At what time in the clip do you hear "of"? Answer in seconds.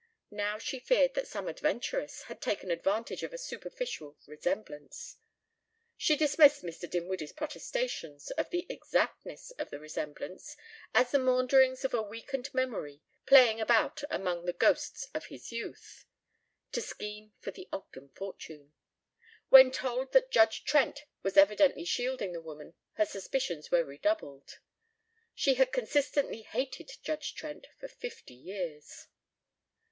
3.21-3.33, 8.31-8.49, 9.59-9.69, 11.85-11.93, 15.13-15.31